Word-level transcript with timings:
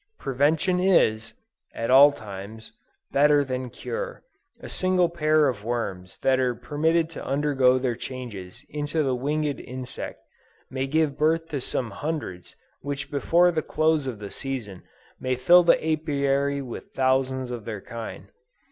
"Prevention 0.17 0.79
is," 0.79 1.35
at 1.75 1.91
all 1.91 2.11
times, 2.11 2.71
"better 3.11 3.43
than 3.43 3.69
cure": 3.69 4.23
a 4.59 4.67
single 4.67 5.09
pair 5.09 5.47
of 5.47 5.63
worms 5.63 6.17
that 6.23 6.39
are 6.39 6.55
permitted 6.55 7.07
to 7.11 7.23
undergo 7.23 7.77
their 7.77 7.93
changes 7.95 8.65
into 8.67 9.03
the 9.03 9.13
winged 9.13 9.59
insect, 9.59 10.23
may 10.71 10.87
give 10.87 11.19
birth 11.19 11.49
to 11.49 11.61
some 11.61 11.91
hundreds 11.91 12.55
which 12.79 13.11
before 13.11 13.51
the 13.51 13.61
close 13.61 14.07
of 14.07 14.17
the 14.17 14.31
season, 14.31 14.81
may 15.19 15.35
fill 15.35 15.61
the 15.61 15.77
Apiary 15.91 16.63
with 16.63 16.93
thousands 16.95 17.51
of 17.51 17.65
their 17.65 17.79
kind. 17.81 18.31